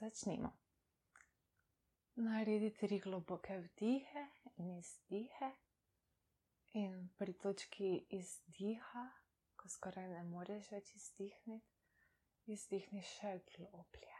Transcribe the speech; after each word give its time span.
začnimo. 0.00 0.50
Naredi 2.16 2.70
tri 2.80 2.98
globoke 2.98 3.56
vdihe 3.58 4.24
in 4.56 4.70
izdihe. 4.78 5.50
In 6.74 7.08
pri 7.18 7.32
točki 7.32 7.90
izdiha, 8.10 9.04
ko 9.56 9.68
skoraj 9.68 10.08
ne 10.10 10.22
moreš 10.32 10.72
več 10.74 10.90
izdihniti, 10.98 12.02
izdihni 12.54 13.02
še 13.14 13.38
globlje. 13.52 14.17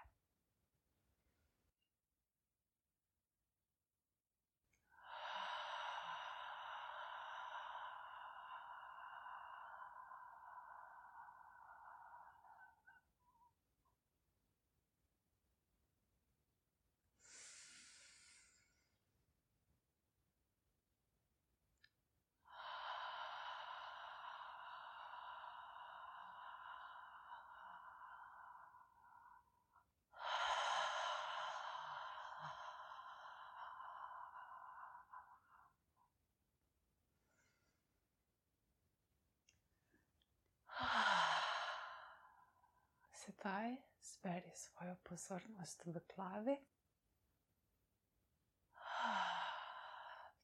Sedaj 43.29 43.77
zberi 44.01 44.51
svojo 44.57 44.97
pozornost 45.05 45.83
v 45.85 46.01
glavi. 46.15 46.57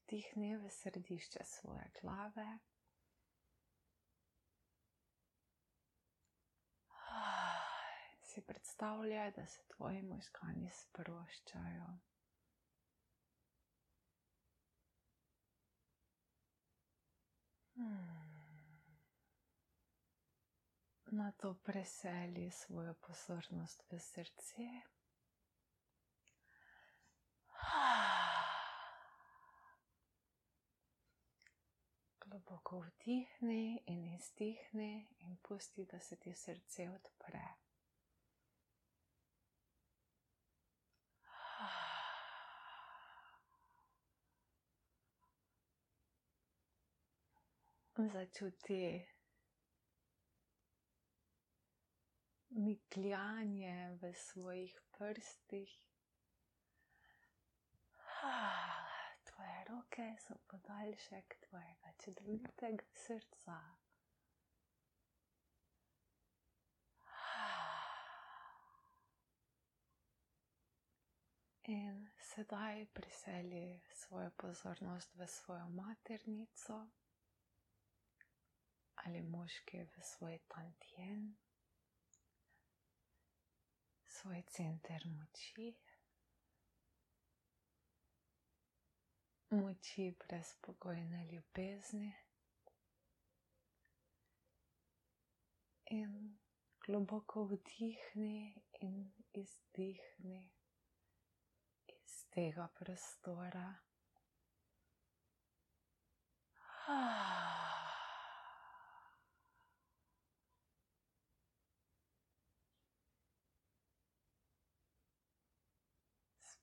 Vdihni 0.03 0.57
v 0.57 0.69
središče 0.69 1.43
svoje 1.43 1.89
glave. 2.01 2.45
Si 8.21 8.41
predstavljaj, 8.41 9.31
da 9.31 9.45
se 9.45 9.63
tvoji 9.67 10.01
možgani 10.01 10.69
sproščajo. 10.69 11.89
Nato 21.15 21.53
preseli 21.53 22.51
svojo 22.51 22.93
pozornost 22.93 23.83
v 23.91 23.99
srce. 23.99 24.63
Globoko 32.19 32.79
vdihni 32.79 33.83
in 33.85 34.05
izdihni, 34.15 35.07
in 35.19 35.37
pusti, 35.37 35.85
da 35.85 35.99
se 35.99 36.15
ti 36.15 36.33
srce 36.33 36.89
odpre. 36.89 37.47
Začuti 47.97 49.14
mikljanje 52.55 53.97
v 54.01 54.13
svojih 54.13 54.81
prstih. 54.91 55.81
Tvoje 59.23 59.63
roke 59.69 60.15
so 60.19 60.33
podaljšek 60.47 61.35
tvojega 61.49 61.91
čudovitega 62.03 62.83
srca. 62.93 63.59
In 71.67 72.07
sedaj 72.19 72.85
preseli 72.93 73.81
svojo 73.93 74.31
pozornost 74.37 75.15
v 75.15 75.27
svojo 75.27 75.67
maternico 75.69 76.87
ali 78.95 79.21
moški 79.21 79.83
v 79.83 80.01
svoj 80.01 80.39
tantien, 80.47 81.35
svoj 84.15 84.43
center 84.47 85.01
moči. 85.07 85.75
Moči 89.49 90.15
brezpogojne 90.19 91.25
ljubezni. 91.31 92.13
In 95.85 96.37
globoko 96.85 97.43
vdihni 97.43 98.61
in 98.81 99.11
izdihni 99.33 100.49
iz 101.87 102.25
tega 102.29 102.67
prostora. 102.79 103.75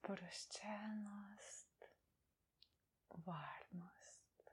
Sproščenost, 0.03 1.85
varnost. 3.27 4.49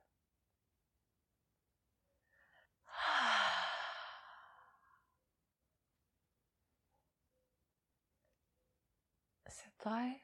Sedaj 9.56 10.14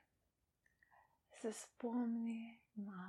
se 1.41 1.53
spomni 1.53 2.61
na 2.87 3.09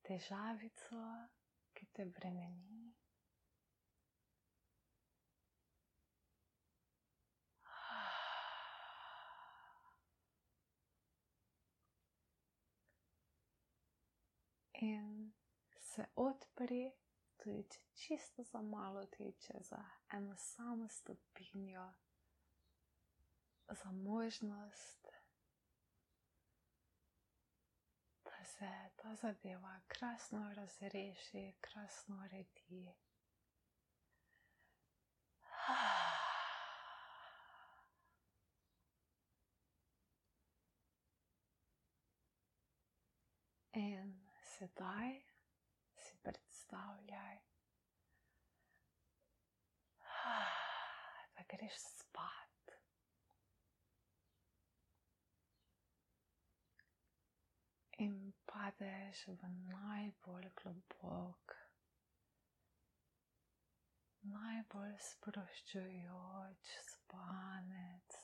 težavico, 0.00 1.04
ki 1.74 1.90
te 1.92 2.08
bremeni. 2.08 2.94
In 14.80 15.32
se 15.80 16.04
odpri, 16.14 16.92
tudi 17.36 17.68
če 17.68 17.80
čisto 17.94 18.42
za 18.42 18.60
malo 18.62 19.06
teče, 19.06 19.54
za 19.60 19.78
eno 20.12 20.36
samo 20.36 20.88
stopinjo, 20.88 21.86
za 23.68 23.90
možnost, 23.92 25.08
da 28.24 28.44
se 28.44 28.70
ta 28.96 29.14
zadeva 29.14 29.80
krasno 29.88 30.54
razreši, 30.54 31.54
krasno 31.60 32.22
uredi. 32.24 32.94
In 43.72 44.28
sedaj 44.58 45.20
si 45.94 46.16
predstavljaj, 46.22 47.38
da 51.36 51.42
greš 51.48 51.76
spat. 51.78 52.72
In 57.98 58.32
padeš 58.46 59.24
v 59.28 59.50
najbolj 59.70 60.50
globok, 60.62 61.56
najbolj 64.34 64.94
sproščujoč 65.10 66.76
spanec, 66.90 68.20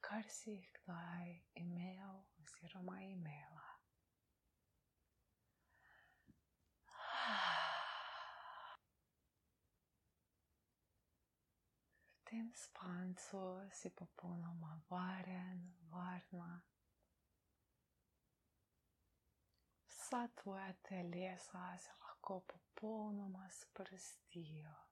kar 0.00 0.32
si 0.40 0.56
jih 0.56 0.72
kdaj 0.80 1.36
imel 1.64 2.16
oziroma 2.44 3.00
imela. 3.08 3.71
Tem 12.32 12.50
spancu 12.54 13.60
si 13.70 13.90
popolnoma 13.90 14.80
varen, 14.90 15.60
varna. 15.90 16.62
Vsa 19.88 20.28
tvoja 20.28 20.72
telesa 20.88 21.76
se 21.78 21.90
lahko 22.00 22.40
popolnoma 22.40 23.48
sprostijo. 23.50 24.91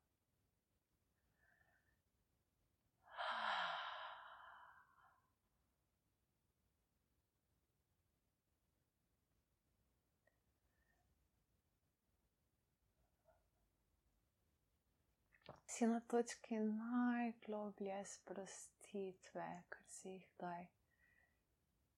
Si 15.70 15.86
na 15.86 16.00
točki 16.00 16.58
najgloblje 16.58 18.04
sprostitve, 18.04 19.48
kar 19.68 19.84
si 19.88 20.08
jih 20.16 20.28
kdaj 20.36 20.66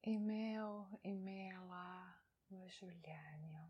imel, 0.02 0.82
imela 1.06 1.86
v 2.50 2.66
življenju. 2.76 3.62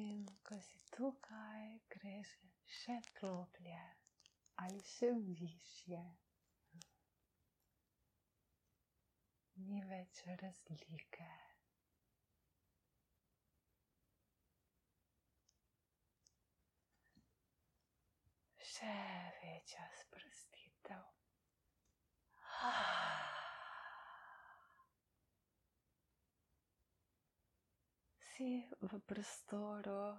In 0.00 0.26
ko 0.46 0.60
si 0.62 0.78
tukaj, 0.94 1.64
greš 1.96 2.36
še 2.80 3.00
globlje 3.18 3.80
ali 4.64 4.82
še 4.94 5.10
više. 5.26 6.02
Ni 9.66 9.80
več 9.90 10.22
razlike. 10.44 11.49
Večja 19.70 19.88
sprostitev. 19.94 21.02
Si 28.18 28.68
v 28.80 29.00
prostoru. 29.06 30.18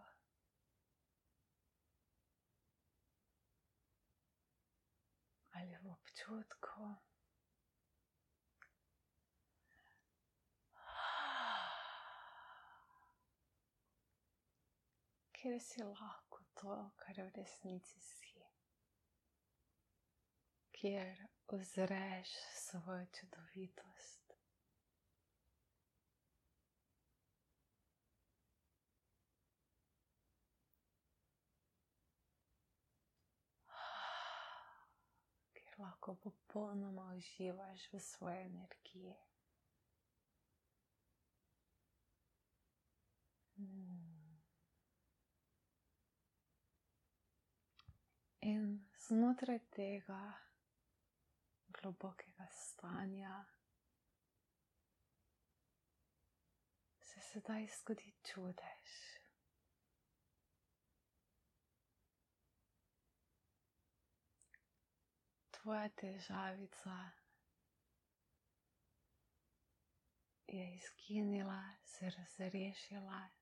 Ali 5.52 5.76
v 5.84 5.92
občutku. 5.92 6.96
Kjer 15.32 15.60
si 15.60 15.84
lahko 15.84 16.40
to, 16.54 16.92
kar 16.96 17.20
v. 17.36 18.31
Kjer 20.82 21.28
ozreš 21.48 22.30
svojo 22.56 23.06
čudovitost. 23.06 24.34
Lahko 35.78 36.16
popolnoma 36.16 37.14
uživaš 37.18 37.94
v 37.94 38.00
svoji 38.00 38.38
energiji. 38.38 39.16
In 48.42 48.86
znotraj 48.98 49.60
tega 49.60 50.51
globokega 51.82 52.48
stanja 52.52 53.46
se 57.02 57.20
sedaj 57.22 57.68
zgodi 57.68 58.14
čudež. 58.24 58.92
Tvoja 65.52 65.90
težavica 65.90 67.12
je 70.48 70.76
izginila, 70.76 71.64
se 71.84 72.10
razrešila. 72.10 73.41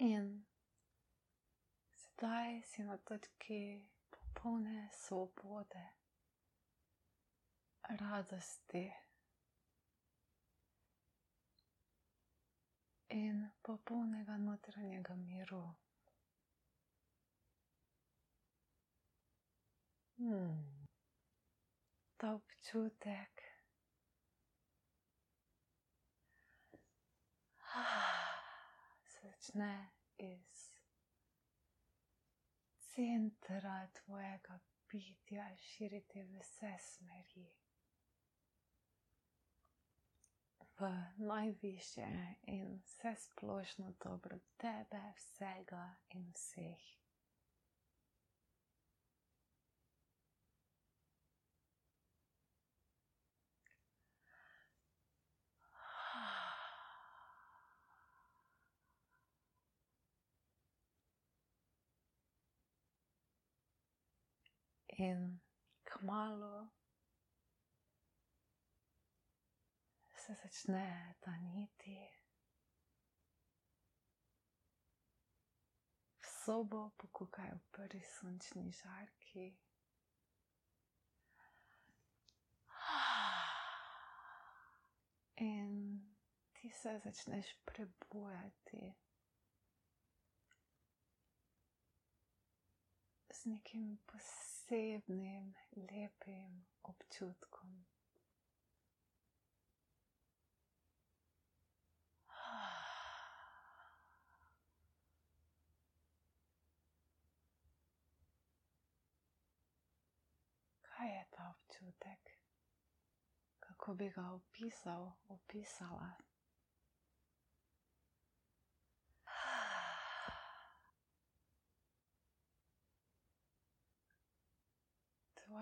In 0.00 0.46
sedaj 1.92 2.62
si 2.62 2.82
na 2.82 2.96
točki 2.96 3.88
popolne 4.10 4.88
svobode, 4.92 5.82
radosti 8.00 8.92
in 13.08 13.50
popolnega 13.62 14.36
notranjega 14.36 15.14
miru. 15.16 15.74
Ta 22.16 22.34
občutek. 22.34 23.42
Se 27.72 28.09
začne 29.50 29.90
iz 30.18 30.70
centra 32.78 33.88
tvojega 33.92 34.58
bitja 34.88 35.56
širiti 35.56 36.22
v 36.22 36.38
vse 36.38 36.76
smeri. 36.78 37.50
V 40.78 40.90
najvišje 41.16 42.36
in 42.42 42.80
vsesplošno 42.84 43.92
dobro 44.04 44.38
tebe, 44.56 45.02
vsega 45.16 45.96
in 46.10 46.32
vseh. 46.32 46.99
In 65.00 65.40
kmalu 65.84 66.70
se 70.16 70.34
začne 70.34 71.14
daniti. 71.26 72.08
V 76.20 76.26
sobo 76.26 76.90
pokukajo 76.96 77.58
prvi 77.70 78.02
sončni 78.04 78.72
žarki. 78.72 79.56
In 85.36 86.00
ti 86.52 86.70
se 86.70 87.00
začneš 87.04 87.56
prebujati. 87.64 88.94
Z 93.32 93.46
nekim 93.46 93.98
posebnim, 94.06 94.59
lepim 94.70 96.66
občutkom. 96.82 97.84
Kaj 110.82 111.08
je 111.08 111.26
ta 111.30 111.50
občutek? 111.50 112.38
Kako 113.60 113.94
bi 113.94 114.10
ga 114.10 114.30
opisal, 114.30 115.12
opisala? 115.28 116.29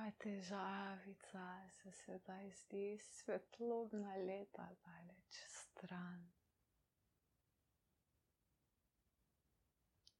Tvoja 0.08 0.20
težavica 0.24 1.70
se 1.70 1.90
sedaj 1.92 2.50
zdi 2.50 2.98
svetlobna 2.98 4.14
leta 4.16 4.64
daleč 4.84 5.40
stran. 5.54 6.22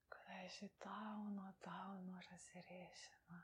Kot 0.09 0.27
da 0.27 0.35
je 0.35 0.49
že 0.49 0.69
davno, 0.85 1.55
davno 1.65 2.21
razrešena. 2.31 3.43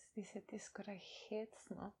Zdi 0.00 0.24
se 0.24 0.40
ti 0.40 0.58
skoraj 0.58 0.98
hecno, 0.98 1.92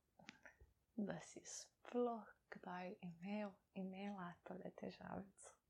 da 0.96 1.20
si 1.20 1.40
sploh 1.44 2.36
kdaj 2.50 2.94
imel, 3.00 3.50
imela 3.74 4.32
tole 4.42 4.70
težavico. 4.70 5.61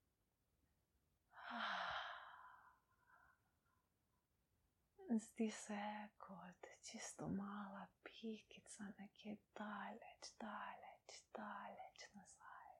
Zdi 5.12 5.50
se 5.50 6.08
kot 6.18 6.66
čisto 6.82 7.28
mala 7.28 7.86
pikica 8.04 8.84
nekje 8.98 9.36
daleč, 9.56 10.32
daleč, 10.40 11.22
daleč 11.36 12.06
nazaj. 12.14 12.76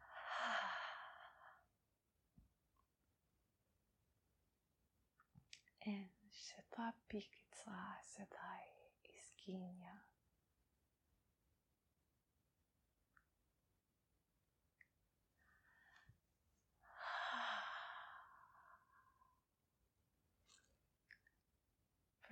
In 5.92 6.08
še 6.32 6.62
ta 6.70 6.92
pikica 7.08 8.00
sedaj 8.14 8.66
izginja. 9.12 10.17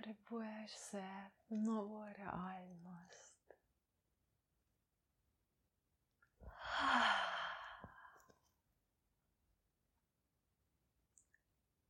Prebuješ 0.07 0.71
se 0.71 1.03
novo 1.49 2.05
realnost. 2.13 3.53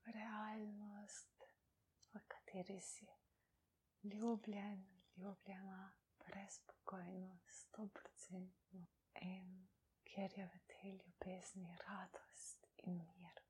Realnost, 0.05 1.43
v 2.13 2.19
kateri 2.27 2.81
si 2.81 3.07
ljubljen, 4.03 4.87
ljubljena, 5.17 5.93
brezpogojno, 6.25 7.39
stoprocentno 7.45 8.87
in 9.21 9.67
kjer 10.03 10.31
je 10.37 10.45
v 10.45 10.59
tej 10.67 10.91
ljubezni 10.91 11.77
radost 11.87 12.65
in 12.77 12.97
mir. 12.97 13.46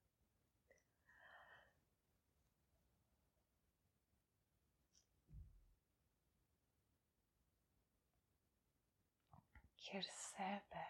Kjer 9.87 10.05
sebe 10.11 10.85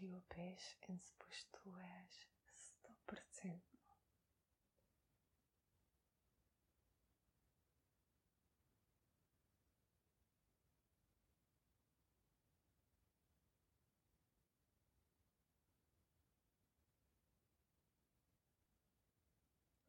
ljubiš 0.00 0.64
in 0.88 0.98
spoštuješ 0.98 2.16
stoprocentno. 2.54 3.94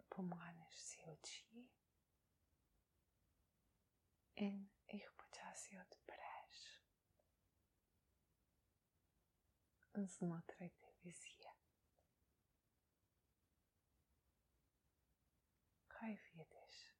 Pomagneš 0.09 0.75
si 0.75 1.03
oči 1.05 1.69
in 4.35 4.70
Znotraj 9.95 10.69
te 10.69 10.87
vizije. 11.03 11.51
Kaj 15.87 16.17
vidiš? 16.33 16.91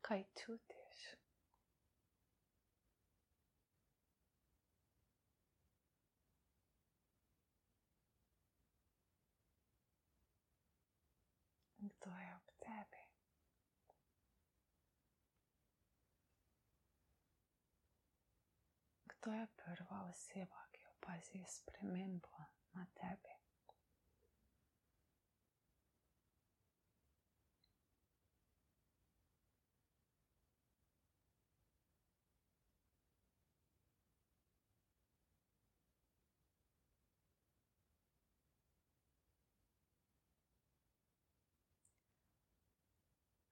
Kaj 0.00 0.24
čutiš? 0.36 1.14
Kdo 11.78 12.10
je 12.18 12.34
ob 12.36 12.48
tebi? 12.60 13.02
Kdo 19.24 19.32
je 19.32 19.46
prva 19.56 19.98
oseba, 20.10 20.60
ki 20.72 20.82
opazi 20.86 21.44
spremembo 21.48 22.44
na 22.74 22.84
tebi? 22.96 23.32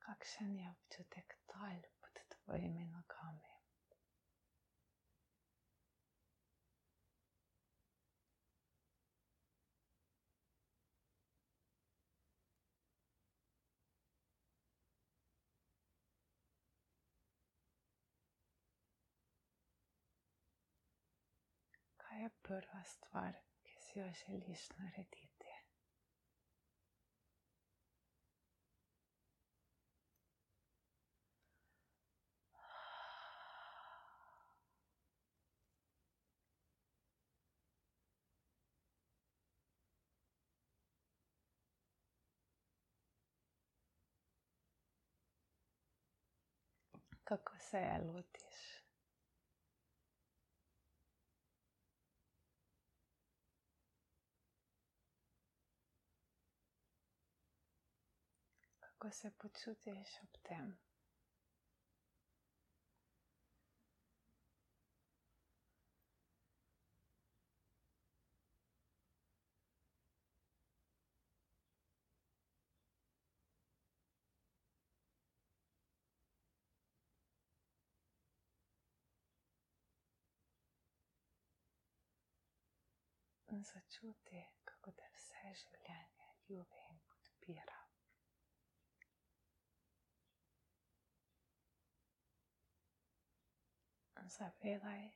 Kakšen 0.04 0.52
je 0.56 0.68
občutek 0.70 1.38
tal 1.46 1.80
pod 2.00 2.20
tvojimi 2.28 2.84
nogami? 2.84 3.51
Je 22.22 22.30
prva 22.42 22.82
stvar, 22.84 23.34
ki 23.62 23.76
si 23.80 23.98
jo 23.98 24.06
želiš 24.12 24.68
narediti? 24.78 25.52
Kako 47.24 47.58
se 47.58 47.78
je 47.78 47.98
lotiš? 47.98 48.81
Kako 59.02 59.14
se 59.14 59.30
počutiš 59.30 60.10
ob 60.22 60.36
tem? 60.42 60.78
Začuti, 83.62 84.44
kako 84.64 84.90
te 84.92 85.10
vse 85.14 85.54
življenje 85.54 86.34
ljubi 86.48 86.90
in 86.90 87.00
podpira. 87.08 87.81
Zavedaj 94.26 95.10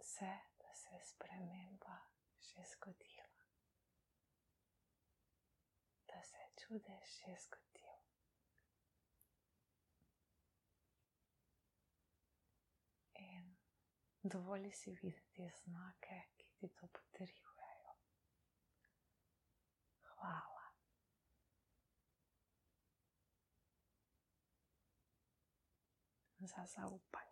se, 0.00 0.38
da 0.58 0.74
se 0.74 0.94
je 0.94 1.04
sprememba 1.04 1.96
že 2.40 2.62
zgodila, 2.64 3.44
da 6.08 6.22
se 6.22 6.36
je 6.36 6.50
čudež 6.56 7.18
že 7.18 7.36
zgodil. 7.38 7.96
In 13.14 13.56
dovoli 14.22 14.72
si 14.72 14.90
videti 15.02 15.50
znake, 15.64 16.22
ki 16.36 16.46
ti 16.56 16.68
to 16.68 16.86
potrjujejo. 16.86 17.94
Hvala. 20.02 20.66
Za 26.38 26.66
zaupanje. 26.66 27.31